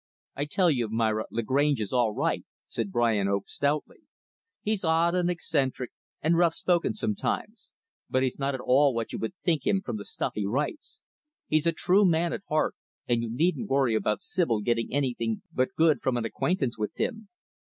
"I 0.35 0.45
tell 0.45 0.71
you, 0.71 0.89
Myra, 0.89 1.25
Lagrange 1.29 1.79
is 1.79 1.93
all 1.93 2.11
right," 2.11 2.43
said 2.65 2.91
Brian 2.91 3.27
Oakley, 3.27 3.45
stoutly. 3.49 3.99
"He's 4.63 4.83
odd 4.83 5.13
and 5.13 5.29
eccentric 5.29 5.91
and 6.23 6.39
rough 6.39 6.55
spoken 6.55 6.95
sometimes; 6.95 7.71
but 8.09 8.23
he's 8.23 8.39
not 8.39 8.55
at 8.55 8.61
all 8.61 8.95
what 8.95 9.13
you 9.13 9.19
would 9.19 9.35
think 9.43 9.67
him 9.67 9.79
from 9.79 9.97
the 9.97 10.05
stuff 10.05 10.31
he 10.33 10.47
writes. 10.47 11.01
He's 11.45 11.67
a 11.67 11.71
true 11.71 12.03
man 12.03 12.33
at 12.33 12.41
heart, 12.49 12.73
and 13.07 13.21
you 13.21 13.29
needn't 13.29 13.69
worry 13.69 13.93
about 13.93 14.21
Sibyl 14.21 14.61
getting 14.61 14.91
anything 14.91 15.43
but 15.53 15.75
good 15.75 16.01
from 16.01 16.17
an 16.17 16.25
acquaintance 16.25 16.79
with 16.79 16.95
him. 16.95 17.29